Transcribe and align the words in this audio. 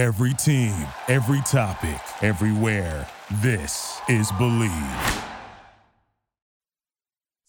Every 0.00 0.32
team, 0.32 0.74
every 1.08 1.42
topic, 1.42 2.00
everywhere. 2.22 3.06
This 3.42 4.00
is 4.08 4.32
BLeav. 4.32 5.24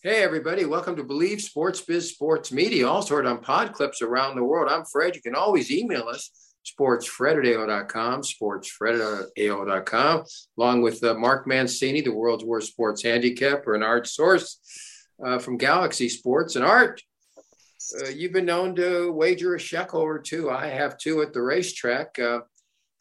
Hey, 0.03 0.21
everybody. 0.21 0.65
Welcome 0.65 0.97
to 0.97 1.03
BLeav 1.05 1.39
Sports 1.39 1.79
Biz 1.79 2.09
Sports 2.09 2.51
Media, 2.51 2.89
also 2.89 3.15
heard 3.15 3.25
on 3.25 3.39
pod 3.39 3.71
clips 3.71 4.01
around 4.01 4.35
the 4.35 4.43
world. 4.43 4.69
I'm 4.69 4.83
Fred. 4.83 5.15
You 5.15 5.21
can 5.21 5.33
always 5.33 5.71
email 5.71 6.09
us, 6.09 6.29
sportsfred 6.65 7.39
at 7.39 7.55
AO.com, 7.55 8.21
sportsfred 8.21 8.99
at 8.99 9.49
AO.com, 9.49 10.25
along 10.57 10.81
with 10.81 11.01
uh, 11.05 11.13
Mark 11.13 11.47
Mancini, 11.47 12.01
the 12.01 12.13
world's 12.13 12.43
worst 12.43 12.67
sports 12.67 13.01
handicapper, 13.01 13.75
and 13.75 13.83
Art 13.85 14.07
Sorce 14.07 14.59
uh, 15.25 15.39
from 15.39 15.55
Galaxy 15.55 16.09
Sports. 16.09 16.57
And 16.57 16.65
Art, 16.65 17.01
uh, 17.93 18.09
you've 18.09 18.33
been 18.33 18.45
known 18.45 18.75
to 18.75 19.11
wager 19.11 19.55
a 19.55 19.59
shekel 19.59 20.01
or 20.01 20.19
two. 20.19 20.49
I 20.49 20.67
have 20.67 20.97
two 20.97 21.21
at 21.21 21.33
the 21.33 21.41
racetrack. 21.41 22.17
Uh, 22.19 22.41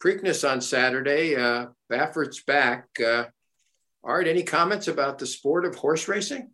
Preakness 0.01 0.49
on 0.49 0.61
Saturday. 0.61 1.35
Uh, 1.35 1.67
Baffert's 1.89 2.41
back. 2.41 2.87
Uh, 2.99 3.25
Art, 4.03 4.27
any 4.27 4.43
comments 4.43 4.87
about 4.87 5.19
the 5.19 5.27
sport 5.27 5.65
of 5.65 5.75
horse 5.75 6.07
racing? 6.07 6.49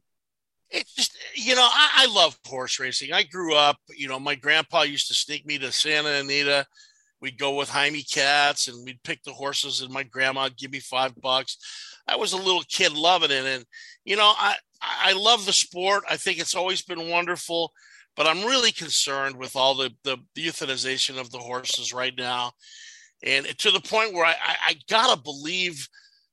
It's 0.69 0.93
just, 0.93 1.17
you 1.33 1.55
know, 1.55 1.67
I, 1.69 2.03
I, 2.03 2.13
love 2.13 2.37
horse 2.45 2.77
racing. 2.77 3.13
I 3.13 3.23
grew 3.23 3.55
up, 3.55 3.77
you 3.95 4.09
know, 4.09 4.19
my 4.19 4.35
grandpa 4.35 4.81
used 4.81 5.07
to 5.07 5.13
sneak 5.13 5.45
me 5.45 5.57
to 5.59 5.71
Santa 5.71 6.09
Anita. 6.09 6.65
We'd 7.21 7.39
go 7.39 7.55
with 7.55 7.69
Jaime 7.69 8.03
Katz 8.03 8.67
and 8.67 8.83
we'd 8.83 9.01
pick 9.03 9.23
the 9.23 9.31
horses, 9.31 9.79
and 9.79 9.93
my 9.93 10.03
grandma 10.03 10.43
would 10.43 10.57
give 10.57 10.71
me 10.71 10.79
five 10.79 11.15
bucks. 11.21 11.57
I 12.05 12.17
was 12.17 12.33
a 12.33 12.37
little 12.37 12.63
kid 12.67 12.91
loving 12.91 13.31
it. 13.31 13.45
And, 13.45 13.65
you 14.03 14.17
know, 14.17 14.33
I, 14.37 14.55
I 14.81 15.13
love 15.13 15.45
the 15.45 15.53
sport. 15.53 16.03
I 16.09 16.17
think 16.17 16.39
it's 16.39 16.55
always 16.55 16.81
been 16.81 17.09
wonderful 17.09 17.71
but 18.17 18.27
I'm 18.27 18.43
really 18.43 18.71
concerned 18.71 19.37
with 19.37 19.55
all 19.55 19.75
the, 19.75 19.91
the, 20.03 20.17
euthanization 20.35 21.19
of 21.19 21.31
the 21.31 21.37
horses 21.37 21.93
right 21.93 22.13
now. 22.17 22.51
And 23.23 23.45
to 23.59 23.71
the 23.71 23.79
point 23.79 24.13
where 24.13 24.25
I, 24.25 24.31
I, 24.31 24.55
I 24.69 24.75
gotta 24.89 25.21
believe 25.21 25.87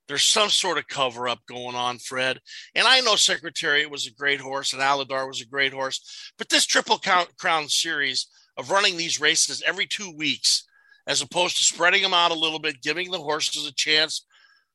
there's 0.09 0.25
some 0.25 0.49
sort 0.49 0.79
of 0.79 0.89
cover 0.89 1.29
up 1.29 1.41
going 1.47 1.77
on, 1.77 1.99
Fred. 1.99 2.41
And 2.75 2.87
I 2.87 3.01
know 3.01 3.17
Secretariat 3.17 3.91
was 3.91 4.07
a 4.07 4.13
great 4.13 4.41
horse 4.41 4.73
and 4.73 4.83
Alydar 4.83 5.27
was 5.27 5.41
a 5.41 5.47
great 5.47 5.73
horse, 5.73 6.33
but 6.39 6.49
this 6.49 6.67
Triple 6.67 7.01
Crown 7.39 7.69
series 7.69 8.27
of 8.57 8.71
running 8.71 8.97
these 8.97 9.21
races 9.21 9.63
every 9.65 9.87
two 9.87 10.15
weeks, 10.17 10.65
as 11.07 11.23
opposed 11.23 11.57
to 11.59 11.65
spreading 11.65 12.03
them 12.03 12.15
out 12.15 12.31
a 12.31 12.39
little 12.39 12.59
bit, 12.59 12.83
giving 12.83 13.11
the 13.11 13.19
horses 13.19 13.67
a 13.67 13.75
chance 13.75 14.27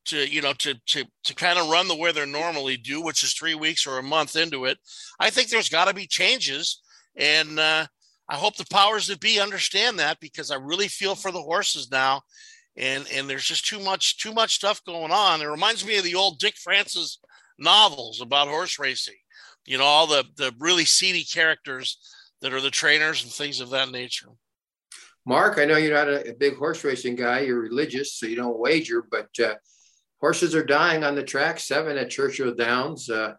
to 0.06 0.28
you 0.28 0.42
know 0.42 0.54
to 0.54 0.74
to 0.88 1.04
to 1.24 1.36
kind 1.36 1.60
of 1.60 1.70
run 1.70 1.88
the 1.88 1.96
way 1.96 2.12
they're 2.12 2.26
normally 2.26 2.78
do, 2.78 3.02
which 3.02 3.24
is 3.24 3.34
three 3.34 3.56
weeks 3.56 3.86
or 3.86 4.00
a 4.00 4.04
month 4.04 4.36
into 4.36 4.66
it. 4.66 4.78
I 5.20 5.30
think 5.30 5.50
there's 5.50 5.70
got 5.70 5.88
to 5.88 5.94
be 5.94 6.08
changes 6.08 6.82
and 7.16 7.60
uh, 7.60 7.86
I 8.30 8.36
hope 8.36 8.56
the 8.56 8.66
powers 8.72 9.08
that 9.08 9.20
be 9.20 9.40
understand 9.40 10.00
that 10.00 10.20
because 10.20 10.52
I 10.52 10.56
really 10.56 10.88
feel 10.88 11.16
for 11.16 11.32
the 11.32 11.42
horses 11.42 11.90
now. 11.92 12.22
And, 12.78 13.08
and 13.14 13.30
there's 13.30 13.44
just 13.44 13.68
too 13.68 13.80
much 13.80 14.20
too 14.20 14.34
much 14.34 14.56
stuff 14.56 14.82
going 14.86 15.12
on. 15.12 15.42
It 15.42 15.48
reminds 15.48 15.86
me 15.86 15.98
of 15.98 16.04
the 16.04 16.16
old 16.16 16.40
Dick 16.40 16.56
Francis 16.56 17.20
novels 17.58 18.22
about 18.22 18.48
horse 18.48 18.80
racing. 18.80 19.18
You 19.66 19.78
know, 19.78 19.84
all 19.84 20.08
the 20.08 20.24
the 20.38 20.54
really 20.60 20.86
seedy 20.86 21.24
characters 21.24 21.98
that 22.42 22.54
are 22.54 22.62
the 22.62 22.72
trainers 22.72 23.24
and 23.24 23.32
things 23.32 23.60
of 23.60 23.72
that 23.72 23.92
nature. 23.92 24.30
Mark, 25.26 25.60
I 25.60 25.66
know 25.66 25.78
you're 25.78 25.94
not 25.94 26.08
a, 26.08 26.30
a 26.30 26.34
big 26.34 26.56
horse 26.56 26.84
racing 26.84 27.16
guy. 27.16 27.42
You're 27.42 27.60
religious, 27.60 28.14
so 28.14 28.26
you 28.26 28.36
don't 28.36 28.58
wager, 28.58 29.06
but 29.12 29.28
uh, 29.44 29.56
horses 30.22 30.56
are 30.56 30.64
dying 30.64 31.04
on 31.04 31.16
the 31.16 31.24
track. 31.24 31.60
Seven 31.60 31.98
at 31.98 32.10
Churchill 32.10 32.56
Downs. 32.56 33.10
Uh, 33.10 33.34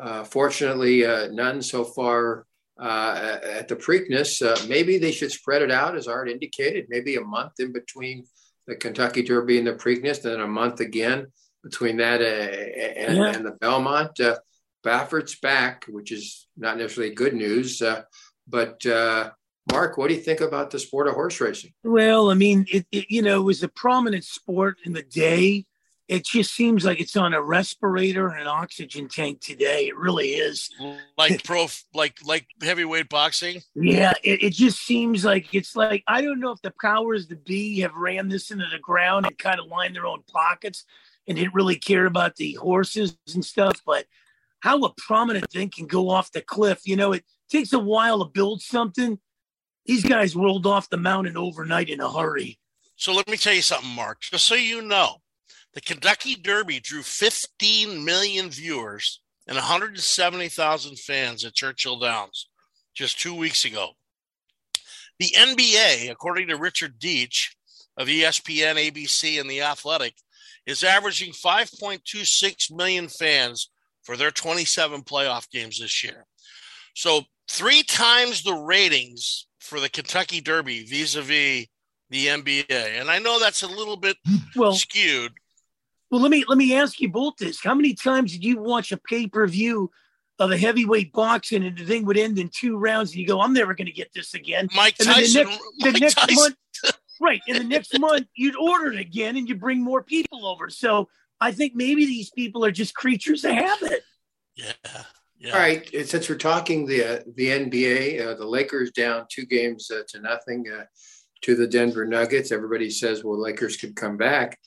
uh, 0.00 0.24
fortunately, 0.24 1.04
uh, 1.04 1.28
none 1.28 1.60
so 1.62 1.84
far 1.84 2.46
uh, 2.80 3.38
at 3.42 3.68
the 3.68 3.76
Preakness. 3.76 4.42
Uh, 4.42 4.66
maybe 4.68 4.98
they 4.98 5.12
should 5.12 5.32
spread 5.32 5.62
it 5.62 5.70
out, 5.70 5.96
as 5.96 6.08
Art 6.08 6.28
indicated, 6.28 6.86
maybe 6.88 7.16
a 7.16 7.20
month 7.20 7.52
in 7.58 7.72
between 7.72 8.24
the 8.66 8.76
Kentucky 8.76 9.22
Derby 9.22 9.58
and 9.58 9.66
the 9.66 9.74
Preakness, 9.74 10.22
then 10.22 10.40
a 10.40 10.46
month 10.46 10.80
again 10.80 11.26
between 11.62 11.96
that 11.96 12.20
uh, 12.20 12.24
and, 12.24 13.16
yeah. 13.16 13.32
and, 13.32 13.46
the 13.46 13.52
Belmont. 13.52 14.18
Uh, 14.20 14.36
Baffert's 14.84 15.38
back, 15.40 15.84
which 15.88 16.12
is 16.12 16.46
not 16.56 16.76
necessarily 16.78 17.14
good 17.14 17.34
news, 17.34 17.82
uh, 17.82 18.02
but. 18.46 18.84
Uh, 18.86 19.30
Mark, 19.72 19.98
what 19.98 20.06
do 20.06 20.14
you 20.14 20.20
think 20.20 20.40
about 20.40 20.70
the 20.70 20.78
sport 20.78 21.08
of 21.08 21.14
horse 21.14 21.40
racing? 21.40 21.72
Well, 21.82 22.30
I 22.30 22.34
mean, 22.34 22.66
it, 22.70 22.86
it 22.92 23.10
you 23.10 23.20
know 23.20 23.40
it 23.40 23.44
was 23.44 23.64
a 23.64 23.68
prominent 23.68 24.22
sport 24.22 24.78
in 24.84 24.92
the 24.92 25.02
day 25.02 25.66
it 26.08 26.24
just 26.24 26.54
seems 26.54 26.84
like 26.84 27.00
it's 27.00 27.16
on 27.16 27.34
a 27.34 27.42
respirator 27.42 28.28
and 28.28 28.40
an 28.40 28.46
oxygen 28.46 29.08
tank 29.08 29.40
today. 29.40 29.88
It 29.88 29.96
really 29.96 30.28
is. 30.28 30.70
Like 31.18 31.42
pro, 31.42 31.66
like 31.94 32.18
like 32.24 32.46
heavyweight 32.62 33.08
boxing. 33.08 33.62
Yeah, 33.74 34.12
it, 34.22 34.42
it 34.42 34.52
just 34.52 34.78
seems 34.84 35.24
like 35.24 35.52
it's 35.52 35.74
like 35.74 36.04
I 36.06 36.22
don't 36.22 36.40
know 36.40 36.52
if 36.52 36.62
the 36.62 36.72
powers 36.80 37.26
that 37.28 37.44
be 37.44 37.80
have 37.80 37.94
ran 37.94 38.28
this 38.28 38.50
into 38.50 38.66
the 38.70 38.78
ground 38.78 39.26
and 39.26 39.36
kind 39.36 39.58
of 39.58 39.66
lined 39.66 39.96
their 39.96 40.06
own 40.06 40.22
pockets 40.32 40.84
and 41.26 41.36
didn't 41.36 41.54
really 41.54 41.76
care 41.76 42.06
about 42.06 42.36
the 42.36 42.52
horses 42.54 43.16
and 43.34 43.44
stuff. 43.44 43.80
But 43.84 44.06
how 44.60 44.82
a 44.84 44.92
prominent 44.96 45.50
thing 45.50 45.70
can 45.70 45.86
go 45.86 46.08
off 46.08 46.32
the 46.32 46.40
cliff, 46.40 46.80
you 46.84 46.96
know, 46.96 47.12
it 47.12 47.24
takes 47.50 47.72
a 47.72 47.78
while 47.78 48.20
to 48.20 48.30
build 48.30 48.62
something. 48.62 49.18
These 49.86 50.04
guys 50.04 50.36
rolled 50.36 50.66
off 50.66 50.88
the 50.88 50.96
mountain 50.96 51.36
overnight 51.36 51.88
in 51.88 52.00
a 52.00 52.12
hurry. 52.12 52.58
So 52.96 53.12
let 53.12 53.28
me 53.28 53.36
tell 53.36 53.52
you 53.52 53.62
something, 53.62 53.90
Mark. 53.90 54.20
Just 54.20 54.46
so 54.46 54.54
you 54.54 54.82
know, 54.82 55.16
the 55.76 55.82
Kentucky 55.82 56.34
Derby 56.34 56.80
drew 56.80 57.02
15 57.02 58.02
million 58.02 58.48
viewers 58.48 59.20
and 59.46 59.56
170,000 59.56 60.98
fans 60.98 61.44
at 61.44 61.54
Churchill 61.54 61.98
Downs 61.98 62.48
just 62.94 63.20
two 63.20 63.34
weeks 63.34 63.66
ago. 63.66 63.90
The 65.18 65.34
NBA, 65.36 66.10
according 66.10 66.48
to 66.48 66.56
Richard 66.56 66.98
Deitsch 66.98 67.48
of 67.98 68.08
ESPN, 68.08 68.90
ABC, 68.90 69.38
and 69.38 69.50
The 69.50 69.60
Athletic, 69.60 70.14
is 70.64 70.82
averaging 70.82 71.32
5.26 71.32 72.74
million 72.74 73.08
fans 73.08 73.70
for 74.02 74.16
their 74.16 74.30
27 74.30 75.02
playoff 75.02 75.50
games 75.50 75.78
this 75.78 76.02
year. 76.02 76.24
So, 76.94 77.20
three 77.50 77.82
times 77.82 78.42
the 78.42 78.54
ratings 78.54 79.46
for 79.60 79.78
the 79.78 79.90
Kentucky 79.90 80.40
Derby 80.40 80.84
vis 80.84 81.16
a 81.16 81.22
vis 81.22 81.66
the 82.08 82.28
NBA. 82.28 82.70
And 82.70 83.10
I 83.10 83.18
know 83.18 83.38
that's 83.38 83.62
a 83.62 83.68
little 83.68 83.96
bit 83.96 84.16
well, 84.54 84.72
skewed, 84.72 85.32
well, 86.10 86.20
let 86.20 86.30
me 86.30 86.44
let 86.46 86.58
me 86.58 86.74
ask 86.74 87.00
you 87.00 87.08
both 87.08 87.36
this: 87.36 87.62
How 87.62 87.74
many 87.74 87.94
times 87.94 88.32
did 88.32 88.44
you 88.44 88.58
watch 88.58 88.92
a 88.92 88.96
pay 88.96 89.26
per 89.26 89.46
view 89.46 89.90
of 90.38 90.50
a 90.50 90.56
heavyweight 90.56 91.12
boxing 91.12 91.64
and 91.64 91.76
the 91.76 91.84
thing 91.84 92.04
would 92.04 92.18
end 92.18 92.38
in 92.38 92.50
two 92.52 92.76
rounds, 92.76 93.10
and 93.10 93.20
you 93.20 93.26
go, 93.26 93.40
"I'm 93.40 93.52
never 93.52 93.74
going 93.74 93.86
to 93.86 93.92
get 93.92 94.12
this 94.14 94.34
again." 94.34 94.68
Mike 94.74 94.96
Tyson. 94.96 95.44
the 95.44 95.50
next, 95.50 95.62
the 95.80 96.00
next 96.00 96.14
Tyson. 96.14 96.34
month, 96.36 96.56
right? 97.20 97.40
In 97.46 97.58
the 97.58 97.64
next 97.64 97.98
month, 97.98 98.26
you'd 98.36 98.56
order 98.56 98.92
it 98.92 99.00
again, 99.00 99.36
and 99.36 99.48
you 99.48 99.54
bring 99.54 99.82
more 99.82 100.02
people 100.02 100.46
over. 100.46 100.70
So 100.70 101.08
I 101.40 101.52
think 101.52 101.74
maybe 101.74 102.06
these 102.06 102.30
people 102.30 102.64
are 102.64 102.70
just 102.70 102.94
creatures 102.94 103.44
of 103.44 103.52
habit. 103.52 104.02
Yeah. 104.54 104.72
Yeah. 105.38 105.52
All 105.52 105.58
right. 105.58 105.86
Since 106.06 106.30
we're 106.30 106.36
talking 106.36 106.86
the 106.86 107.04
uh, 107.04 107.22
the 107.34 107.48
NBA, 107.48 108.26
uh, 108.26 108.34
the 108.34 108.46
Lakers 108.46 108.90
down 108.92 109.26
two 109.30 109.44
games 109.44 109.90
uh, 109.90 110.02
to 110.08 110.20
nothing 110.20 110.64
uh, 110.68 110.84
to 111.42 111.54
the 111.54 111.66
Denver 111.66 112.06
Nuggets. 112.06 112.52
Everybody 112.52 112.90
says, 112.90 113.22
well, 113.22 113.38
Lakers 113.38 113.76
could 113.76 113.94
come 113.96 114.16
back. 114.16 114.58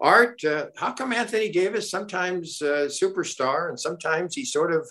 Art, 0.00 0.44
uh, 0.44 0.66
how 0.76 0.92
come 0.92 1.12
Anthony 1.12 1.50
Davis 1.50 1.90
sometimes 1.90 2.60
uh, 2.60 2.88
superstar 2.88 3.70
and 3.70 3.80
sometimes 3.80 4.34
he 4.34 4.44
sort 4.44 4.72
of 4.72 4.86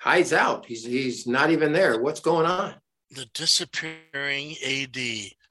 hides 0.00 0.32
out? 0.32 0.66
He's 0.66 0.84
he's 0.84 1.26
not 1.26 1.50
even 1.50 1.72
there. 1.72 2.00
What's 2.00 2.20
going 2.20 2.46
on? 2.46 2.74
The 3.10 3.26
disappearing 3.34 4.56
AD. 4.64 4.98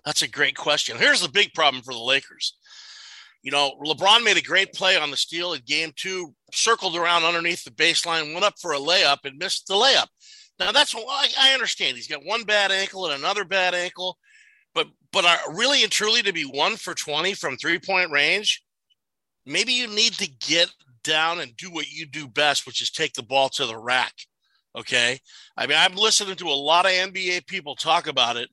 That's 0.06 0.22
a 0.22 0.28
great 0.28 0.56
question. 0.56 0.98
Here's 0.98 1.22
the 1.22 1.30
big 1.30 1.53
problem 1.53 1.84
for 1.84 1.94
the 1.94 2.00
Lakers. 2.00 2.58
You 3.42 3.52
know, 3.52 3.74
LeBron 3.86 4.24
made 4.24 4.38
a 4.38 4.42
great 4.42 4.74
play 4.74 4.98
on 4.98 5.12
the 5.12 5.18
steal 5.18 5.53
in 5.53 5.62
game 5.66 5.94
two, 5.96 6.34
circled 6.52 6.98
around 6.98 7.24
underneath 7.24 7.64
the 7.64 7.72
baseline, 7.72 8.34
went 8.34 8.44
up 8.44 8.56
for 8.59 8.74
a 8.74 8.80
layup 8.80 9.19
and 9.24 9.38
missed 9.38 9.68
the 9.68 9.75
layup. 9.75 10.08
Now 10.59 10.74
that's 10.74 10.94
I, 10.94 11.28
I 11.40 11.53
understand. 11.53 11.96
He's 11.96 12.08
got 12.08 12.25
one 12.25 12.44
bad 12.44 12.72
ankle 12.72 13.06
and 13.06 13.16
another 13.16 13.46
bad 13.46 13.74
ankle. 13.74 14.18
But 15.12 15.25
are 15.25 15.53
really 15.53 15.84
and 15.84 15.92
truly 15.92 16.22
to 16.22 16.34
be 16.34 16.44
one 16.44 16.75
for 16.75 16.94
20 16.94 17.33
from 17.33 17.57
three 17.57 17.80
point 17.80 18.12
range, 18.12 18.63
maybe 19.45 19.74
you 19.74 19.88
need 19.88 20.13
to 20.13 20.30
get 20.30 20.69
down 21.04 21.39
and 21.39 21.56
do 21.57 21.72
what 21.72 21.89
you 21.89 22.06
do 22.06 22.28
best, 22.28 22.68
which 22.68 22.81
is 22.81 22.92
take 22.92 23.13
the 23.13 23.24
ball 23.24 23.50
to 23.50 23.66
the 23.66 23.78
rack. 23.78 24.13
Okay. 24.78 25.19
I 25.57 25.66
mean, 25.66 25.78
I'm 25.78 25.95
listening 25.95 26.36
to 26.36 26.48
a 26.48 26.54
lot 26.54 26.86
of 26.86 26.92
NBA 26.92 27.48
people 27.48 27.75
talk 27.75 28.07
about 28.07 28.38
it. 28.38 28.50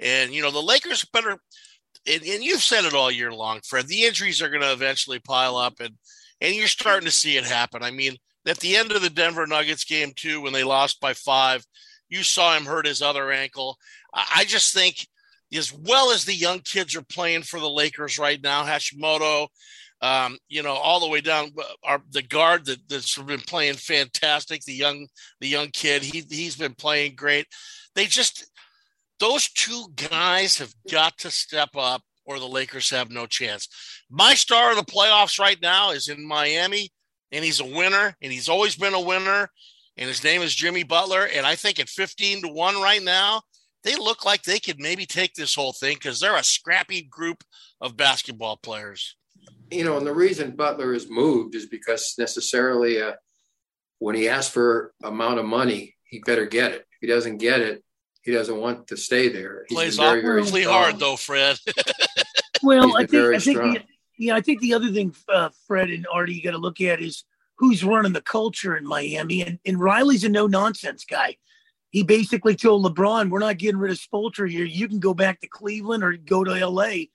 And, 0.00 0.32
you 0.32 0.42
know, 0.42 0.50
the 0.50 0.62
Lakers 0.62 1.04
better, 1.04 1.32
and, 2.06 2.22
and 2.22 2.42
you've 2.42 2.62
said 2.62 2.84
it 2.84 2.94
all 2.94 3.10
year 3.10 3.32
long, 3.32 3.60
Fred, 3.66 3.86
the 3.86 4.04
injuries 4.04 4.40
are 4.40 4.48
going 4.48 4.62
to 4.62 4.72
eventually 4.72 5.18
pile 5.18 5.56
up. 5.56 5.80
And, 5.80 5.94
and 6.40 6.54
you're 6.54 6.68
starting 6.68 7.06
to 7.06 7.10
see 7.12 7.36
it 7.36 7.44
happen. 7.44 7.82
I 7.82 7.90
mean, 7.90 8.16
at 8.46 8.58
the 8.60 8.76
end 8.76 8.92
of 8.92 9.02
the 9.02 9.10
Denver 9.10 9.46
Nuggets 9.46 9.84
game, 9.84 10.12
too, 10.16 10.40
when 10.40 10.52
they 10.52 10.64
lost 10.64 11.00
by 11.00 11.12
five, 11.12 11.66
you 12.08 12.22
saw 12.22 12.56
him 12.56 12.64
hurt 12.64 12.86
his 12.86 13.02
other 13.02 13.30
ankle. 13.30 13.76
I 14.14 14.44
just 14.46 14.72
think 14.72 15.06
as 15.54 15.72
well 15.72 16.10
as 16.10 16.24
the 16.24 16.34
young 16.34 16.60
kids 16.60 16.94
are 16.96 17.02
playing 17.02 17.42
for 17.42 17.60
the 17.60 17.70
Lakers 17.70 18.18
right 18.18 18.40
now, 18.42 18.64
Hashimoto, 18.64 19.48
um, 20.00 20.38
you 20.48 20.62
know, 20.62 20.74
all 20.74 21.00
the 21.00 21.08
way 21.08 21.20
down 21.20 21.50
our 21.82 21.96
uh, 21.96 22.00
the 22.10 22.22
guard 22.22 22.66
that, 22.66 22.88
that's 22.88 23.18
been 23.18 23.40
playing 23.40 23.74
fantastic. 23.74 24.62
The 24.62 24.74
young 24.74 25.08
the 25.40 25.48
young 25.48 25.68
kid, 25.68 26.02
he 26.02 26.24
he's 26.28 26.56
been 26.56 26.74
playing 26.74 27.16
great. 27.16 27.46
They 27.94 28.06
just 28.06 28.46
Those 29.18 29.48
two 29.48 29.86
guys 29.96 30.58
have 30.58 30.72
got 30.90 31.18
to 31.18 31.30
step 31.30 31.70
up, 31.76 32.02
or 32.24 32.38
the 32.38 32.46
Lakers 32.46 32.90
have 32.90 33.10
no 33.10 33.26
chance. 33.26 33.68
My 34.08 34.34
star 34.34 34.70
of 34.70 34.76
the 34.76 34.84
playoffs 34.84 35.40
right 35.40 35.60
now 35.60 35.90
is 35.90 36.08
in 36.08 36.26
Miami, 36.26 36.90
and 37.32 37.44
he's 37.44 37.60
a 37.60 37.64
winner, 37.64 38.14
and 38.22 38.32
he's 38.32 38.48
always 38.48 38.76
been 38.76 38.94
a 38.94 39.00
winner. 39.00 39.50
And 39.96 40.06
his 40.06 40.22
name 40.22 40.42
is 40.42 40.54
Jimmy 40.54 40.84
Butler. 40.84 41.28
And 41.34 41.44
I 41.44 41.56
think 41.56 41.80
at 41.80 41.88
15 41.88 42.42
to 42.42 42.48
1 42.48 42.80
right 42.80 43.02
now, 43.02 43.42
they 43.84 43.96
look 43.96 44.24
like 44.24 44.42
they 44.42 44.58
could 44.58 44.80
maybe 44.80 45.06
take 45.06 45.34
this 45.34 45.54
whole 45.54 45.72
thing 45.72 45.94
because 45.94 46.20
they're 46.20 46.36
a 46.36 46.44
scrappy 46.44 47.02
group 47.02 47.44
of 47.80 47.96
basketball 47.96 48.56
players. 48.56 49.16
You 49.70 49.84
know, 49.84 49.96
and 49.96 50.06
the 50.06 50.14
reason 50.14 50.56
Butler 50.56 50.94
is 50.94 51.10
moved 51.10 51.54
is 51.54 51.66
because 51.66 52.14
necessarily 52.18 53.00
uh, 53.00 53.12
when 53.98 54.14
he 54.14 54.28
asks 54.28 54.52
for 54.52 54.92
amount 55.02 55.38
of 55.38 55.44
money, 55.44 55.96
he 56.04 56.20
better 56.20 56.46
get 56.46 56.72
it. 56.72 56.80
If 56.80 56.98
he 57.00 57.06
doesn't 57.06 57.38
get 57.38 57.60
it, 57.60 57.84
he 58.22 58.32
doesn't 58.32 58.56
want 58.56 58.88
to 58.88 58.96
stay 58.96 59.28
there. 59.28 59.64
He's 59.68 59.76
Plays 59.76 59.96
very, 59.96 60.22
very 60.22 60.42
awfully 60.42 60.64
hard 60.64 60.98
though, 60.98 61.16
Fred. 61.16 61.58
well, 62.62 62.96
I 62.96 63.06
think 63.06 63.34
I 63.34 63.38
think 63.38 63.58
the, 63.58 63.82
yeah, 64.18 64.34
I 64.34 64.40
think 64.40 64.60
the 64.60 64.74
other 64.74 64.90
thing, 64.90 65.14
uh, 65.28 65.50
Fred 65.66 65.90
and 65.90 66.06
Artie, 66.12 66.34
you 66.34 66.42
got 66.42 66.50
to 66.50 66.58
look 66.58 66.80
at 66.80 67.00
is 67.00 67.24
who's 67.56 67.84
running 67.84 68.12
the 68.12 68.20
culture 68.20 68.76
in 68.76 68.86
Miami, 68.86 69.42
and, 69.42 69.58
and 69.64 69.80
Riley's 69.80 70.24
a 70.24 70.28
no 70.28 70.46
nonsense 70.46 71.04
guy. 71.04 71.36
He 71.90 72.02
basically 72.02 72.54
told 72.54 72.84
LeBron, 72.84 73.30
"We're 73.30 73.38
not 73.38 73.58
getting 73.58 73.80
rid 73.80 73.92
of 73.92 73.98
Spoelstra 73.98 74.50
here. 74.50 74.64
You 74.64 74.88
can 74.88 74.98
go 74.98 75.14
back 75.14 75.40
to 75.40 75.48
Cleveland 75.48 76.04
or 76.04 76.16
go 76.16 76.44
to 76.44 76.54
L.A." 76.54 77.10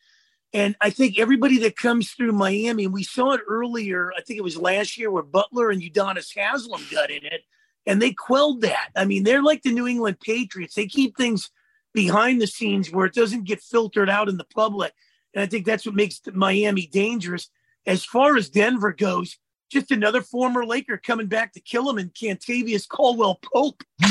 And 0.54 0.76
I 0.82 0.92
think 0.92 1.18
everybody 1.18 1.58
that 1.60 1.76
comes 1.76 2.12
through 2.12 2.32
Miami, 2.32 2.86
and 2.86 2.94
we 2.94 3.04
saw 3.04 3.34
it 3.34 3.42
earlier, 3.48 4.12
I 4.16 4.22
think 4.22 4.38
it 4.38 4.44
was 4.44 4.56
last 4.56 4.98
year 4.98 5.10
where 5.10 5.24
Butler 5.24 5.72
and 5.72 5.82
Udonis 5.82 6.36
Haslem 6.36 6.82
got 6.92 7.10
in 7.10 7.26
it 7.26 7.42
and 7.86 8.02
they 8.02 8.12
quelled 8.12 8.62
that. 8.62 8.90
I 8.96 9.06
mean, 9.06 9.24
they're 9.24 9.44
like 9.44 9.64
the 9.64 9.72
New 9.72 9.88
England 9.88 10.20
Patriots. 10.20 10.76
They 10.76 10.88
keep 10.88 11.18
things 11.18 11.52
behind 11.94 12.42
the 12.42 12.48
scenes 12.48 12.92
where 12.92 13.06
it 13.06 13.14
doesn't 13.14 13.44
get 13.44 13.62
filtered 13.62 14.10
out 14.10 14.30
in 14.30 14.38
the 14.38 14.46
public. 14.46 14.94
And 15.34 15.42
I 15.42 15.48
think 15.48 15.66
that's 15.66 15.86
what 15.86 15.96
makes 15.96 16.22
Miami 16.32 16.88
dangerous. 16.88 17.50
As 17.86 18.06
far 18.06 18.38
as 18.38 18.50
Denver 18.50 18.94
goes, 18.94 19.38
just 19.70 19.92
another 19.92 20.22
former 20.22 20.66
Laker 20.66 20.98
coming 20.98 21.28
back 21.28 21.54
to 21.54 21.60
kill 21.60 21.90
him 21.90 21.98
and 21.98 22.14
Kentavious 22.14 22.88
Caldwell 22.88 23.40
Pope. 23.54 23.84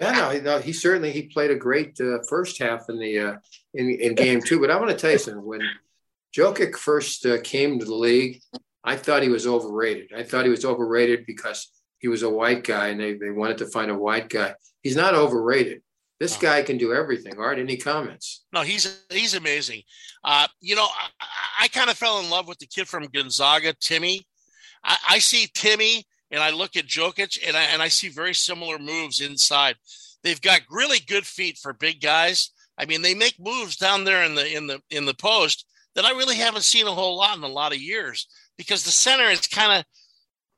yeah, 0.00 0.12
no, 0.12 0.40
no, 0.40 0.58
he 0.58 0.72
certainly 0.72 1.12
he 1.12 1.22
played 1.22 1.50
a 1.50 1.56
great 1.56 2.00
uh, 2.00 2.18
first 2.28 2.60
half 2.60 2.88
in 2.88 2.98
the 2.98 3.18
uh, 3.18 3.34
in 3.74 3.90
in 3.90 4.14
game 4.14 4.40
two. 4.40 4.60
But 4.60 4.70
I 4.70 4.76
want 4.76 4.90
to 4.90 4.96
tell 4.96 5.12
you 5.12 5.18
something. 5.18 5.44
When 5.44 5.62
Jokic 6.36 6.76
first 6.76 7.24
uh, 7.26 7.38
came 7.42 7.78
to 7.78 7.84
the 7.84 7.94
league, 7.94 8.40
I 8.82 8.96
thought 8.96 9.22
he 9.22 9.28
was 9.28 9.46
overrated. 9.46 10.12
I 10.14 10.22
thought 10.22 10.44
he 10.44 10.50
was 10.50 10.64
overrated 10.64 11.24
because 11.26 11.70
he 11.98 12.08
was 12.08 12.22
a 12.22 12.30
white 12.30 12.64
guy 12.64 12.88
and 12.88 13.00
they, 13.00 13.14
they 13.14 13.30
wanted 13.30 13.58
to 13.58 13.66
find 13.66 13.90
a 13.90 13.96
white 13.96 14.28
guy. 14.28 14.54
He's 14.82 14.96
not 14.96 15.14
overrated. 15.14 15.80
This 16.20 16.36
guy 16.36 16.62
can 16.62 16.76
do 16.78 16.92
everything. 16.92 17.38
Art, 17.38 17.58
any 17.58 17.76
comments? 17.76 18.44
No, 18.52 18.60
he's 18.60 19.02
he's 19.10 19.34
amazing. 19.34 19.82
Uh, 20.22 20.46
you 20.60 20.76
know, 20.76 20.86
I, 20.86 21.64
I 21.64 21.68
kind 21.68 21.90
of 21.90 21.96
fell 21.96 22.20
in 22.20 22.30
love 22.30 22.46
with 22.46 22.58
the 22.58 22.66
kid 22.66 22.86
from 22.86 23.06
Gonzaga, 23.06 23.74
Timmy. 23.80 24.26
I, 24.84 24.96
I 25.10 25.18
see 25.18 25.48
Timmy 25.54 26.04
and 26.30 26.42
I 26.42 26.50
look 26.50 26.76
at 26.76 26.86
Jokic 26.86 27.38
and 27.46 27.56
I, 27.56 27.62
and 27.64 27.82
I 27.82 27.88
see 27.88 28.08
very 28.08 28.34
similar 28.34 28.78
moves 28.78 29.20
inside. 29.20 29.76
They've 30.22 30.40
got 30.40 30.62
really 30.70 30.98
good 31.06 31.26
feet 31.26 31.58
for 31.58 31.72
big 31.72 32.00
guys. 32.00 32.50
I 32.78 32.86
mean, 32.86 33.02
they 33.02 33.14
make 33.14 33.38
moves 33.38 33.76
down 33.76 34.04
there 34.04 34.24
in 34.24 34.34
the 34.34 34.56
in 34.56 34.66
the 34.66 34.80
in 34.90 35.04
the 35.04 35.14
post 35.14 35.66
that 35.94 36.04
I 36.04 36.10
really 36.10 36.36
haven't 36.36 36.64
seen 36.64 36.86
a 36.86 36.92
whole 36.92 37.16
lot 37.16 37.36
in 37.36 37.44
a 37.44 37.48
lot 37.48 37.72
of 37.72 37.78
years 37.78 38.26
because 38.56 38.84
the 38.84 38.90
center 38.90 39.24
is 39.24 39.46
kind 39.46 39.78
of 39.78 39.84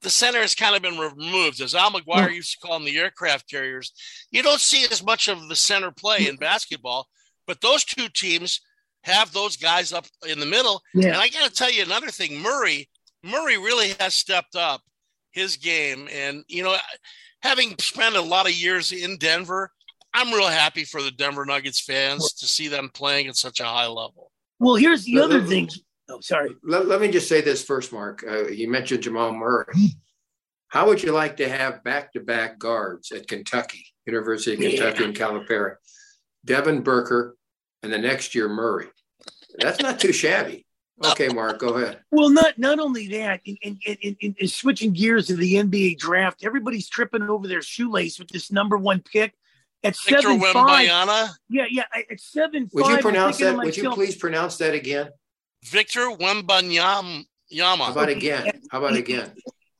the 0.02 0.10
center 0.10 0.40
has 0.40 0.54
kind 0.54 0.76
of 0.76 0.82
been 0.82 0.98
removed. 0.98 1.60
As 1.60 1.74
Al 1.74 1.90
McGuire 1.90 2.32
used 2.32 2.52
to 2.52 2.66
call 2.66 2.78
them 2.78 2.86
the 2.86 2.98
aircraft 2.98 3.50
carriers, 3.50 3.92
you 4.30 4.42
don't 4.42 4.60
see 4.60 4.86
as 4.90 5.04
much 5.04 5.28
of 5.28 5.48
the 5.48 5.56
center 5.56 5.90
play 5.90 6.28
in 6.28 6.36
basketball, 6.36 7.08
but 7.46 7.60
those 7.60 7.84
two 7.84 8.08
teams 8.08 8.60
have 9.04 9.32
those 9.32 9.56
guys 9.56 9.92
up 9.92 10.06
in 10.26 10.40
the 10.40 10.46
middle. 10.46 10.82
Yeah. 10.94 11.08
And 11.08 11.16
I 11.16 11.28
got 11.28 11.48
to 11.48 11.54
tell 11.54 11.70
you 11.70 11.82
another 11.82 12.08
thing 12.08 12.40
Murray, 12.40 12.88
Murray 13.22 13.56
really 13.56 13.94
has 14.00 14.14
stepped 14.14 14.56
up 14.56 14.82
his 15.36 15.56
game. 15.56 16.08
And, 16.12 16.42
you 16.48 16.64
know, 16.64 16.76
having 17.42 17.76
spent 17.78 18.16
a 18.16 18.20
lot 18.20 18.46
of 18.46 18.52
years 18.52 18.90
in 18.90 19.18
Denver, 19.18 19.70
I'm 20.12 20.32
real 20.32 20.48
happy 20.48 20.84
for 20.84 21.02
the 21.02 21.12
Denver 21.12 21.44
Nuggets 21.44 21.80
fans 21.80 22.32
to 22.32 22.46
see 22.46 22.66
them 22.66 22.90
playing 22.92 23.28
at 23.28 23.36
such 23.36 23.60
a 23.60 23.64
high 23.64 23.86
level. 23.86 24.32
Well, 24.58 24.74
here's 24.74 25.04
the 25.04 25.20
other 25.20 25.42
thing. 25.42 25.68
Oh, 26.08 26.20
sorry. 26.20 26.50
Let, 26.64 26.88
let 26.88 27.00
me 27.00 27.08
just 27.08 27.28
say 27.28 27.42
this 27.42 27.62
first, 27.62 27.92
Mark. 27.92 28.24
Uh, 28.26 28.48
you 28.48 28.70
mentioned 28.70 29.02
Jamal 29.02 29.32
Murray. 29.32 29.74
How 30.68 30.86
would 30.86 31.02
you 31.02 31.12
like 31.12 31.36
to 31.36 31.48
have 31.48 31.84
back-to-back 31.84 32.58
guards 32.58 33.12
at 33.12 33.28
Kentucky, 33.28 33.86
University 34.06 34.54
of 34.54 34.60
Kentucky 34.60 35.02
yeah. 35.02 35.08
and 35.08 35.16
Calipari? 35.16 35.74
Devin 36.44 36.82
Booker 36.82 37.36
and 37.82 37.92
the 37.92 37.98
next 37.98 38.34
year 38.34 38.48
Murray. 38.48 38.88
That's 39.58 39.80
not 39.80 40.00
too 40.00 40.12
shabby. 40.12 40.65
Uh, 41.02 41.10
okay, 41.10 41.28
Mark, 41.28 41.58
go 41.58 41.74
ahead. 41.74 42.00
Well, 42.10 42.30
not 42.30 42.58
not 42.58 42.78
only 42.78 43.08
that, 43.08 43.40
in, 43.44 43.56
in, 43.62 43.78
in, 44.00 44.34
in, 44.38 44.48
switching 44.48 44.92
gears 44.92 45.26
to 45.26 45.36
the 45.36 45.54
NBA 45.54 45.98
draft, 45.98 46.44
everybody's 46.44 46.88
tripping 46.88 47.22
over 47.22 47.46
their 47.46 47.60
shoelace 47.60 48.18
with 48.18 48.28
this 48.28 48.50
number 48.50 48.78
one 48.78 49.00
pick 49.00 49.34
at 49.84 49.94
Victor 50.06 50.22
seven 50.22 50.40
five. 50.52 50.86
Yeah, 51.50 51.66
yeah, 51.70 51.82
at 51.94 52.18
seven. 52.18 52.70
Would 52.72 52.86
you 52.86 52.98
pronounce 52.98 53.38
that? 53.38 53.56
Would 53.56 53.76
you 53.76 53.90
please 53.90 54.16
pronounce 54.16 54.56
that 54.58 54.74
again? 54.74 55.10
Victor 55.64 56.08
Wembanyama. 56.10 57.26
How 57.58 57.90
about 57.90 58.08
again? 58.08 58.62
How 58.70 58.78
about 58.78 58.96
again? 58.96 59.32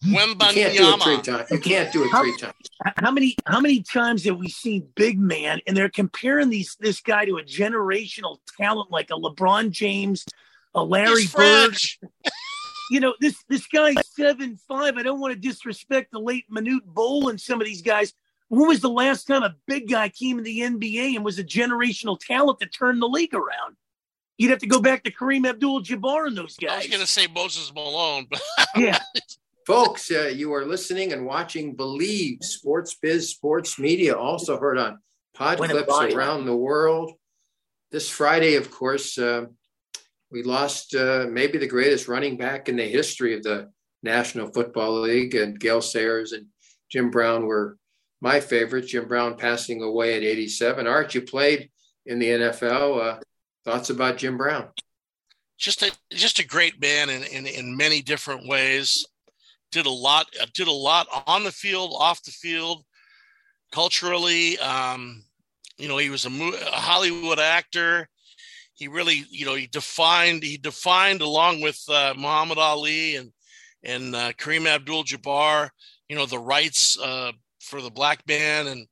Wembanyama. 0.04 1.50
You 1.50 1.58
can't 1.58 1.92
do 1.92 2.04
it 2.04 2.10
three 2.10 2.36
times. 2.36 2.54
How 2.98 3.10
many 3.10 3.36
how 3.46 3.60
many 3.60 3.82
times 3.82 4.24
have 4.24 4.36
we 4.36 4.48
seen 4.48 4.88
big 4.94 5.18
man 5.18 5.60
and 5.66 5.76
they're 5.76 5.88
comparing 5.88 6.50
these 6.50 6.76
this 6.78 7.00
guy 7.00 7.24
to 7.24 7.38
a 7.38 7.42
generational 7.42 8.38
talent 8.58 8.90
like 8.90 9.10
a 9.10 9.14
LeBron 9.14 9.70
James, 9.70 10.24
a 10.76 10.82
Larry 10.82 11.26
Bird. 11.34 11.76
you 12.90 13.00
know, 13.00 13.14
this 13.20 13.42
this 13.48 13.66
guy's 13.66 13.96
seven 14.14 14.58
five. 14.68 14.96
I 14.96 15.02
don't 15.02 15.20
want 15.20 15.34
to 15.34 15.40
disrespect 15.40 16.12
the 16.12 16.20
late 16.20 16.44
Manute 16.50 16.84
Bol 16.84 17.28
and 17.28 17.40
some 17.40 17.60
of 17.60 17.66
these 17.66 17.82
guys. 17.82 18.12
When 18.48 18.68
was 18.68 18.80
the 18.80 18.90
last 18.90 19.26
time 19.26 19.42
a 19.42 19.56
big 19.66 19.90
guy 19.90 20.08
came 20.08 20.38
in 20.38 20.44
the 20.44 20.60
NBA 20.60 21.16
and 21.16 21.24
was 21.24 21.38
a 21.40 21.44
generational 21.44 22.18
talent 22.18 22.60
that 22.60 22.72
turned 22.72 23.02
the 23.02 23.08
league 23.08 23.34
around? 23.34 23.76
You'd 24.38 24.50
have 24.50 24.60
to 24.60 24.68
go 24.68 24.80
back 24.80 25.02
to 25.04 25.10
Kareem 25.10 25.48
Abdul-Jabbar 25.48 26.26
and 26.26 26.36
those 26.36 26.56
guys. 26.56 26.70
I 26.70 26.76
was 26.76 26.86
going 26.88 27.00
to 27.00 27.06
say 27.06 27.26
Moses 27.26 27.72
Malone, 27.74 28.26
but 28.30 28.42
yeah. 28.76 28.98
Folks, 29.66 30.12
uh, 30.12 30.30
you 30.32 30.54
are 30.54 30.64
listening 30.64 31.12
and 31.12 31.26
watching 31.26 31.74
BLeav 31.74 32.44
Sports 32.44 32.96
Biz 33.02 33.30
Sports 33.30 33.80
Media, 33.80 34.14
also 34.14 34.60
heard 34.60 34.78
on 34.78 35.00
pod 35.34 35.58
clips 35.58 36.14
around 36.14 36.44
the 36.44 36.54
world. 36.54 37.14
This 37.90 38.08
Friday, 38.08 38.54
of 38.54 38.70
course, 38.70 39.18
uh, 39.18 39.46
we 40.30 40.42
lost 40.42 40.94
uh, 40.94 41.26
maybe 41.30 41.58
the 41.58 41.66
greatest 41.66 42.08
running 42.08 42.36
back 42.36 42.68
in 42.68 42.76
the 42.76 42.84
history 42.84 43.34
of 43.34 43.42
the 43.42 43.70
National 44.02 44.48
Football 44.48 45.00
League, 45.00 45.34
and 45.34 45.58
Gale 45.58 45.80
Sayers 45.80 46.32
and 46.32 46.46
Jim 46.90 47.10
Brown 47.10 47.46
were 47.46 47.76
my 48.20 48.40
favorites. 48.40 48.88
Jim 48.88 49.08
Brown 49.08 49.36
passing 49.36 49.82
away 49.82 50.16
at 50.16 50.22
87. 50.22 50.86
Art, 50.86 51.14
you 51.14 51.22
played 51.22 51.70
in 52.06 52.18
the 52.18 52.28
NFL. 52.28 53.16
Uh, 53.16 53.20
Thoughts 53.66 53.90
about 53.90 54.16
Jim 54.16 54.36
Brown? 54.36 54.68
Just 55.58 55.82
a 55.82 55.90
just 56.12 56.38
a 56.38 56.46
great 56.46 56.80
man 56.80 57.10
in, 57.10 57.24
in, 57.24 57.46
in 57.48 57.76
many 57.76 58.00
different 58.00 58.46
ways. 58.46 59.04
Did 59.72 59.86
a 59.86 59.90
lot 59.90 60.26
did 60.54 60.68
a 60.68 60.72
lot 60.72 61.08
on 61.26 61.42
the 61.42 61.50
field, 61.50 61.92
off 61.98 62.22
the 62.22 62.30
field, 62.30 62.84
culturally. 63.72 64.56
Um, 64.60 65.24
you 65.78 65.88
know, 65.88 65.96
he 65.96 66.10
was 66.10 66.26
a, 66.26 66.28
a 66.28 66.76
Hollywood 66.76 67.40
actor. 67.40 68.08
He 68.76 68.88
really, 68.88 69.24
you 69.30 69.44
know, 69.44 69.54
he 69.54 69.66
defined 69.66 70.42
he 70.42 70.56
defined 70.56 71.20
along 71.20 71.60
with 71.60 71.82
uh, 71.88 72.14
Muhammad 72.16 72.58
Ali 72.58 73.16
and 73.16 73.32
and 73.82 74.14
uh, 74.14 74.32
Kareem 74.32 74.66
Abdul-Jabbar, 74.66 75.68
you 76.08 76.16
know, 76.16 76.26
the 76.26 76.38
rights 76.38 76.98
uh, 76.98 77.32
for 77.60 77.80
the 77.80 77.90
black 77.90 78.20
man. 78.26 78.66
And 78.66 78.86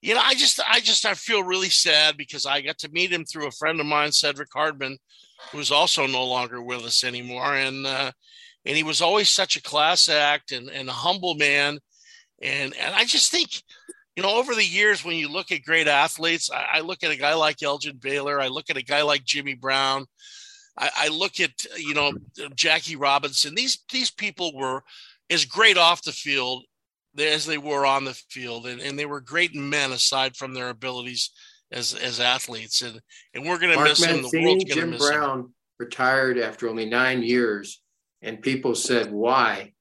you 0.00 0.14
know, 0.14 0.20
I 0.20 0.34
just, 0.34 0.60
I 0.68 0.80
just, 0.80 1.06
I 1.06 1.14
feel 1.14 1.44
really 1.44 1.68
sad 1.68 2.16
because 2.16 2.44
I 2.44 2.60
got 2.60 2.78
to 2.78 2.90
meet 2.90 3.12
him 3.12 3.24
through 3.24 3.46
a 3.46 3.52
friend 3.52 3.78
of 3.78 3.86
mine, 3.86 4.10
Cedric 4.10 4.48
Hardman, 4.52 4.98
who's 5.52 5.70
also 5.70 6.06
no 6.06 6.24
longer 6.24 6.60
with 6.60 6.82
us 6.82 7.04
anymore, 7.04 7.54
and 7.54 7.86
uh, 7.86 8.10
and 8.64 8.76
he 8.76 8.82
was 8.82 9.00
always 9.00 9.28
such 9.28 9.56
a 9.56 9.62
class 9.62 10.08
act 10.08 10.52
and, 10.52 10.68
and 10.68 10.88
a 10.88 10.92
humble 10.92 11.34
man, 11.34 11.78
and 12.42 12.74
and 12.76 12.94
I 12.94 13.04
just 13.04 13.30
think, 13.30 13.62
you 14.16 14.22
know, 14.22 14.36
over 14.36 14.54
the 14.54 14.64
years 14.64 15.04
when 15.04 15.16
you 15.16 15.28
look 15.28 15.52
at 15.52 15.64
great 15.64 15.88
athletes, 15.88 16.50
I, 16.50 16.78
I 16.78 16.80
look 16.80 17.02
at 17.02 17.10
a 17.10 17.16
guy 17.16 17.34
like 17.34 17.62
Elgin 17.62 17.96
Baylor, 17.96 18.40
I 18.40 18.48
look 18.48 18.70
at 18.70 18.76
a 18.76 18.82
guy 18.82 19.02
like 19.02 19.24
Jimmy 19.24 19.54
Brown, 19.54 20.06
I, 20.78 20.90
I 20.96 21.08
look 21.08 21.40
at 21.40 21.64
you 21.76 21.94
know 21.94 22.12
Jackie 22.54 22.96
Robinson. 22.96 23.54
These 23.54 23.84
these 23.90 24.10
people 24.10 24.56
were 24.56 24.82
as 25.30 25.44
great 25.44 25.76
off 25.76 26.02
the 26.02 26.12
field 26.12 26.64
as 27.18 27.44
they 27.46 27.58
were 27.58 27.84
on 27.84 28.04
the 28.04 28.14
field, 28.14 28.66
and, 28.66 28.80
and 28.80 28.98
they 28.98 29.06
were 29.06 29.20
great 29.20 29.54
men 29.54 29.92
aside 29.92 30.36
from 30.36 30.54
their 30.54 30.70
abilities 30.70 31.30
as 31.70 31.94
as 31.94 32.20
athletes. 32.20 32.82
And 32.82 33.00
and 33.34 33.46
we're 33.46 33.58
going 33.58 33.76
to 33.76 33.84
miss 33.84 34.00
Mancini, 34.00 34.22
him. 34.22 34.30
The 34.30 34.42
world's 34.42 34.64
going 34.64 34.80
to 34.80 34.86
miss 34.86 35.08
Brown 35.08 35.38
him. 35.40 35.54
retired 35.78 36.38
after 36.38 36.68
only 36.68 36.86
nine 36.86 37.22
years, 37.22 37.80
and 38.22 38.42
people 38.42 38.74
said 38.74 39.10
why. 39.10 39.72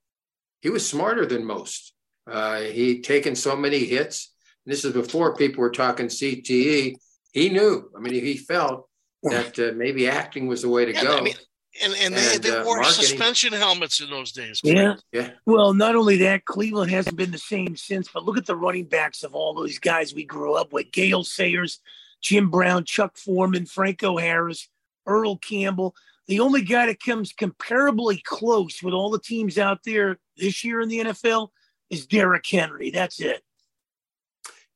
He 0.62 0.70
was 0.70 0.88
smarter 0.88 1.26
than 1.26 1.44
most. 1.44 1.94
Uh, 2.32 2.62
he'd 2.62 3.04
taken 3.04 3.36
so 3.36 3.56
many 3.56 3.80
hits. 3.86 4.34
this 4.66 4.86
is 4.86 4.94
before 4.94 5.36
people 5.36 5.62
were 5.62 5.72
talking 5.72 6.08
CTE. 6.08 6.96
He 7.34 7.50
knew. 7.50 7.90
I 7.96 8.00
mean, 8.00 8.14
he 8.14 8.38
felt 8.38 8.88
that 9.24 9.58
uh, 9.60 9.72
maybe 9.76 10.08
acting 10.08 10.48
was 10.48 10.62
the 10.62 10.70
way 10.70 10.86
to 10.86 10.94
Yeah, 10.94 11.04
go. 11.04 11.18
I 11.18 11.22
mean, 11.22 11.34
and 11.82 11.94
and 12.02 12.14
they, 12.16 12.36
And, 12.36 12.44
they 12.44 12.50
uh, 12.52 12.66
wore 12.66 12.82
marketing- 12.82 13.06
suspension 13.06 13.54
helmets 13.54 14.02
in 14.02 14.10
those 14.10 14.32
days. 14.32 14.60
Yeah. 14.64 14.96
Yeah. 15.12 15.32
Well, 15.46 15.74
not 15.74 15.96
only 15.96 16.18
that, 16.18 16.46
Cleveland 16.46 16.92
hasn't 16.92 17.16
been 17.16 17.32
the 17.32 17.38
same 17.38 17.76
since, 17.78 18.10
but 18.14 18.26
look 18.26 18.38
at 18.38 18.46
the 18.46 18.56
running 18.56 18.86
backs 18.86 19.24
of 19.24 19.34
all 19.36 19.54
those 19.54 19.80
guys 19.80 20.14
we 20.14 20.26
grew 20.26 20.54
up 20.56 20.74
with 20.74 20.92
Gale 20.92 21.24
Sayers, 21.24 21.80
Jim 22.22 22.50
Brown, 22.50 22.84
Chuck 22.84 23.18
Foreman, 23.18 23.66
Franco 23.66 24.18
Harris, 24.18 24.68
Earl 25.08 25.38
Campbell. 25.38 25.96
The 26.28 26.40
only 26.42 26.62
guy 26.62 26.86
that 26.88 27.02
comes 27.02 27.34
comparably 27.34 28.22
close 28.24 28.84
with 28.84 28.94
all 28.94 29.10
the 29.10 29.20
teams 29.20 29.58
out 29.58 29.80
there 29.86 30.20
this 30.38 30.64
year 30.64 30.82
in 30.82 30.90
the 30.90 31.00
NFL 31.00 31.50
is 31.92 32.08
Derrick 32.08 32.46
Henry. 32.50 32.90
That's 32.90 33.20
it. 33.20 33.44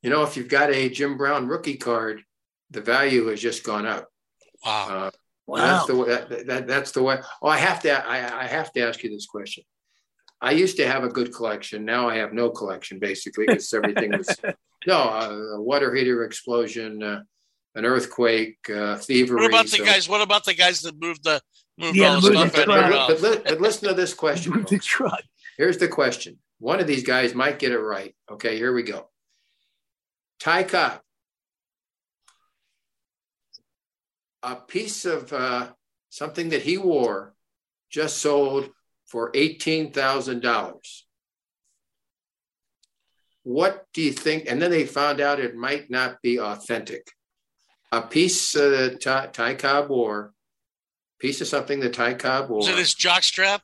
you 0.01 0.09
know, 0.11 0.21
if 0.23 0.37
you've 0.37 0.47
got 0.47 0.69
a 0.69 0.89
Jim 0.89 1.17
Brown 1.17 1.47
rookie 1.47 1.77
card, 1.77 2.21
the 2.69 2.81
value 2.81 3.27
has 3.27 3.41
just 3.41 3.63
gone 3.63 3.87
up. 3.87 4.07
Wow. 4.63 4.87
Uh, 4.89 5.11
Wow. 5.47 5.57
That's 5.57 5.85
the 5.85 5.95
way. 5.95 6.07
That, 6.07 6.47
that, 6.47 6.67
that's 6.67 6.91
the 6.91 7.03
way. 7.03 7.19
Oh, 7.41 7.47
I 7.47 7.57
have 7.57 7.81
to. 7.83 7.91
I, 7.91 8.45
I 8.45 8.47
have 8.47 8.71
to 8.73 8.81
ask 8.81 9.03
you 9.03 9.09
this 9.09 9.27
question. 9.27 9.63
I 10.41 10.51
used 10.51 10.77
to 10.77 10.87
have 10.87 11.03
a 11.03 11.09
good 11.09 11.33
collection. 11.33 11.85
Now 11.85 12.09
I 12.09 12.17
have 12.17 12.33
no 12.33 12.49
collection, 12.49 12.99
basically, 12.99 13.45
because 13.47 13.71
everything 13.73 14.11
was 14.11 14.35
no 14.87 14.97
uh, 14.97 15.57
a 15.57 15.61
water 15.61 15.93
heater 15.93 16.23
explosion, 16.23 17.01
uh, 17.03 17.21
an 17.75 17.85
earthquake, 17.85 18.57
uh, 18.69 18.97
thievery. 18.97 19.41
what 19.41 19.49
about 19.49 19.67
the 19.67 19.79
guys? 19.79 20.09
What 20.09 20.21
about 20.21 20.45
the 20.45 20.53
guys 20.53 20.81
that 20.81 20.99
moved 20.99 21.23
the 21.23 21.41
moved 21.77 21.95
Yeah, 21.95 22.15
all 22.15 22.21
the 22.21 22.31
stuff 22.31 22.53
the 22.53 22.65
But, 22.65 23.21
but, 23.21 23.43
but, 23.45 23.61
listen 23.61 23.87
to 23.87 23.93
this 23.93 24.13
question. 24.13 24.53
Move 24.53 24.65
the 24.65 24.77
folks. 24.77 24.85
truck. 24.85 25.23
Here's 25.57 25.77
the 25.77 25.87
question. 25.87 26.39
One 26.59 26.79
of 26.79 26.87
these 26.87 27.03
guys 27.03 27.35
might 27.35 27.59
get 27.59 27.71
it 27.71 27.79
right. 27.79 28.15
Okay, 28.31 28.57
here 28.57 28.73
we 28.73 28.83
go. 28.83 29.09
Ty 30.39 30.63
Cobb. 30.63 31.01
A 34.43 34.55
piece 34.55 35.05
of 35.05 35.33
uh, 35.33 35.69
something 36.09 36.49
that 36.49 36.61
he 36.61 36.77
wore 36.77 37.33
just 37.89 38.17
sold 38.17 38.69
for 39.05 39.31
$18,000. 39.31 41.01
What 43.43 43.85
do 43.93 44.01
you 44.01 44.11
think? 44.11 44.45
And 44.47 44.61
then 44.61 44.71
they 44.71 44.85
found 44.85 45.21
out 45.21 45.39
it 45.39 45.55
might 45.55 45.89
not 45.89 46.21
be 46.21 46.39
authentic. 46.39 47.11
A 47.91 48.01
piece 48.01 48.55
uh, 48.55 48.69
that 48.69 49.01
Ty, 49.01 49.27
Ty 49.27 49.55
Cobb 49.55 49.89
wore, 49.89 50.33
piece 51.19 51.41
of 51.41 51.47
something 51.47 51.79
that 51.81 51.93
Ty 51.93 52.15
Cobb 52.15 52.49
wore 52.49 52.59
Was 52.59 52.69
it 52.69 52.77
his 52.77 52.93
jock 52.93 53.23
strap? 53.23 53.61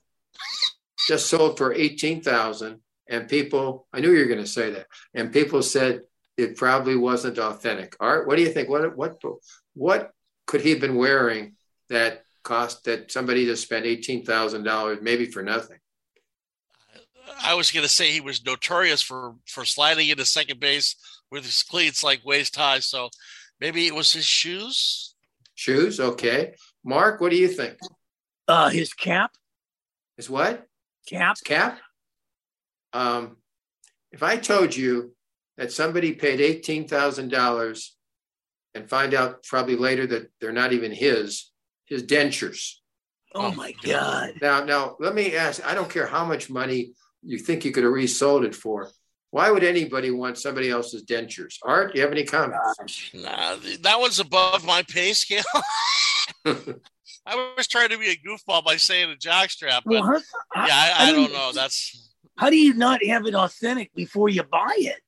Just 1.12 1.28
sold 1.28 1.58
for 1.58 1.74
18,000 1.74 2.80
and 3.10 3.28
people 3.28 3.86
I 3.92 4.00
knew 4.00 4.14
you 4.14 4.20
were 4.20 4.34
going 4.34 4.40
to 4.40 4.48
say 4.48 4.72
that 4.72 4.88
and 5.14 5.34
people 5.34 5.62
said 5.62 6.04
it 6.38 6.56
probably 6.56 6.96
wasn't 6.96 7.38
authentic. 7.38 7.98
Art, 8.00 8.28
what 8.28 8.38
do 8.38 8.44
you 8.44 8.50
think? 8.50 8.70
What 8.70 8.96
what 8.96 9.22
what 9.74 10.12
could 10.48 10.62
he 10.62 10.70
have 10.70 10.80
been 10.80 10.96
wearing 10.96 11.58
that 11.90 12.24
cost 12.44 12.86
that 12.86 13.12
somebody 13.12 13.46
just 13.46 13.64
spent 13.64 13.86
$18,000 13.86 15.02
maybe 15.02 15.26
for 15.26 15.44
nothing? 15.44 15.80
I 17.44 17.56
was 17.56 17.72
going 17.72 17.84
to 17.84 17.90
say 17.90 18.10
he 18.12 18.22
was 18.22 18.46
notorious 18.46 19.02
for 19.02 19.36
for 19.46 19.66
sliding 19.66 20.08
into 20.08 20.24
second 20.24 20.62
base 20.62 20.96
with 21.30 21.44
his 21.44 21.62
cleats 21.62 22.06
like 22.06 22.26
waist 22.26 22.56
high. 22.56 22.80
So 22.80 23.10
maybe 23.60 23.86
it 23.86 23.96
was 23.96 24.14
his 24.14 24.26
shoes. 24.26 25.14
Shoes, 25.56 26.00
okay. 26.00 26.56
Mark, 26.86 27.20
what 27.20 27.32
do 27.32 27.38
you 27.38 27.50
think? 27.50 27.78
Uh, 28.48 28.70
his 28.70 28.94
cap, 28.94 29.32
His 30.16 30.30
what? 30.30 30.68
Cap. 31.08 31.38
Cap? 31.44 31.80
Um 32.94 33.38
if 34.12 34.24
I 34.24 34.38
told 34.38 34.76
you 34.76 35.16
that 35.58 35.72
somebody 35.72 36.14
paid 36.14 36.40
$18,000 36.64 37.90
and 38.74 38.90
find 38.90 39.14
out 39.14 39.44
probably 39.44 39.76
later 39.76 40.08
that 40.08 40.32
they're 40.40 40.52
not 40.52 40.74
even 40.74 40.92
his, 40.92 41.52
his 41.86 42.04
dentures. 42.04 42.76
Oh 43.34 43.54
my 43.54 43.72
God. 43.84 43.84
God. 43.84 44.34
Now, 44.42 44.64
now 44.66 44.96
let 45.00 45.16
me 45.16 45.36
ask. 45.36 45.66
I 45.66 45.74
don't 45.74 45.90
care 45.90 46.08
how 46.08 46.26
much 46.26 46.50
money 46.50 46.94
you 47.24 47.38
think 47.38 47.64
you 47.64 47.72
could 47.72 47.84
have 47.84 47.94
resold 47.94 48.44
it 48.44 48.56
for. 48.56 48.90
Why 49.30 49.50
would 49.50 49.64
anybody 49.64 50.12
want 50.12 50.38
somebody 50.38 50.70
else's 50.70 51.06
dentures? 51.06 51.56
Art, 51.64 51.94
do 51.94 52.00
you 52.00 52.04
have 52.04 52.12
any 52.12 52.26
comments? 52.26 52.76
Gosh. 52.78 53.12
Nah, 53.14 53.56
that 53.82 54.00
one's 54.00 54.20
above 54.20 54.66
my 54.66 54.84
pay 54.84 55.14
scale. 55.14 55.44
I 57.26 57.54
was 57.56 57.68
trying 57.68 57.90
to 57.90 57.98
be 57.98 58.10
a 58.10 58.16
goofball 58.16 58.64
by 58.64 58.78
saying 58.78 59.10
a 59.12 59.16
jock 59.16 59.50
strap, 59.52 59.84
but 59.86 59.92
Well, 59.94 60.04
how, 60.04 60.20
how- 60.54 60.68
yeah, 60.68 60.74
I, 60.76 61.06
I 61.06 61.08
I 61.08 61.12
don't- 61.12 61.24
don't 61.26 61.34
know. 61.34 61.52
That's 61.54 62.10
how 62.38 62.50
do 62.50 62.58
you 62.58 62.74
not 62.74 63.06
have 63.06 63.26
it 63.28 63.36
authentic 63.36 63.94
before 63.94 64.30
you 64.30 64.42
buy 64.44 64.74
it? 64.78 65.00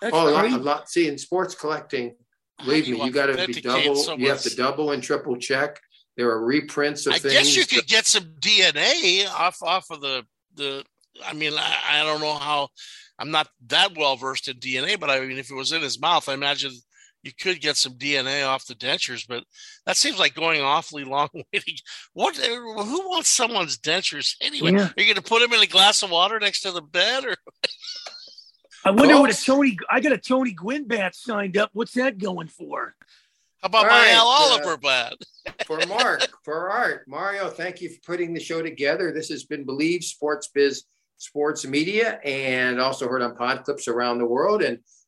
That's 0.00 0.14
oh, 0.14 0.28
a 0.28 0.30
lot, 0.30 0.40
crazy. 0.40 0.56
a 0.56 0.58
lot. 0.58 0.88
See, 0.90 1.06
in 1.08 1.16
sports 1.18 1.54
collecting, 1.54 2.16
believe 2.58 2.84
How 2.84 2.86
do 2.86 2.92
me, 2.92 2.98
you 2.98 3.04
you 3.04 3.10
got 3.12 3.26
to 3.26 3.34
be 3.34 3.40
authenticate 3.42 3.62
double. 3.64 4.18
You 4.18 4.28
have 4.30 4.42
to 4.42 4.56
double 4.56 4.90
and 4.92 5.02
triple 5.02 5.36
check. 5.36 5.80
There 6.16 6.28
are 6.30 6.44
reprints 6.44 7.06
of 7.06 7.14
I 7.14 7.18
things. 7.18 7.34
guess 7.34 7.56
you 7.56 7.66
could 7.66 7.86
get 7.86 8.06
some 8.06 8.24
DNA 8.40 9.28
off 9.30 9.58
off 9.62 9.86
of 9.90 10.00
the 10.00 10.24
the. 10.54 10.84
I 11.24 11.34
mean, 11.34 11.52
I, 11.56 11.78
I 11.90 12.02
don't 12.02 12.20
know 12.20 12.34
how. 12.34 12.68
I'm 13.18 13.30
not 13.30 13.48
that 13.68 13.96
well 13.96 14.16
versed 14.16 14.48
in 14.48 14.56
DNA, 14.56 14.98
but 14.98 15.08
I 15.10 15.20
mean, 15.20 15.38
if 15.38 15.50
it 15.50 15.54
was 15.54 15.70
in 15.70 15.82
his 15.82 16.00
mouth, 16.00 16.28
I 16.28 16.34
imagine 16.34 16.72
you 17.22 17.32
could 17.32 17.60
get 17.60 17.76
some 17.76 17.94
DNA 17.94 18.46
off 18.46 18.66
the 18.66 18.74
dentures. 18.74 19.26
But 19.26 19.44
that 19.86 19.96
seems 19.96 20.18
like 20.18 20.34
going 20.34 20.60
awfully 20.60 21.04
long 21.04 21.28
way. 21.34 21.42
To, 21.52 21.82
what? 22.12 22.36
Who 22.36 23.08
wants 23.08 23.30
someone's 23.30 23.78
dentures 23.78 24.34
anyway? 24.40 24.72
Yeah. 24.72 24.88
Are 24.88 25.00
you 25.00 25.06
going 25.06 25.16
to 25.16 25.22
put 25.22 25.40
them 25.40 25.52
in 25.52 25.62
a 25.62 25.66
glass 25.66 26.02
of 26.02 26.10
water 26.10 26.38
next 26.40 26.62
to 26.62 26.72
the 26.72 26.82
bed, 26.82 27.24
or 27.24 27.36
I 28.84 28.90
wonder 28.90 29.18
what 29.20 29.30
a 29.30 29.44
Tony. 29.44 29.76
I 29.90 30.00
got 30.00 30.12
a 30.12 30.18
Tony 30.18 30.52
Gwynn 30.52 30.88
bat 30.88 31.14
signed 31.14 31.56
up. 31.56 31.70
What's 31.72 31.92
that 31.92 32.18
going 32.18 32.48
for? 32.48 32.94
how 33.62 33.66
about 33.66 33.84
All 33.84 33.90
my 33.90 34.06
right, 34.06 34.14
Al 34.14 34.26
uh, 34.26 34.30
Oliver 34.30 34.76
bat? 34.76 35.14
for 35.66 35.78
Mark, 35.86 36.28
for 36.44 36.70
Art. 36.70 37.04
Mario, 37.06 37.48
thank 37.48 37.80
you 37.80 37.90
for 37.90 38.00
putting 38.04 38.34
the 38.34 38.40
show 38.40 38.60
together. 38.60 39.12
This 39.12 39.28
has 39.28 39.44
been 39.44 39.64
BLeav 39.64 40.02
Sports 40.02 40.48
Biz 40.48 40.82
Sports 41.18 41.64
Media 41.64 42.18
and 42.24 42.80
also 42.80 43.06
heard 43.08 43.22
on 43.22 43.36
pod 43.36 43.62
clips 43.62 43.86
around 43.86 44.18
the 44.18 44.26
world. 44.26 44.62
And 44.62 44.80